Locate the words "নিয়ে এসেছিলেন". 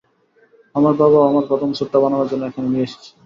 2.69-3.17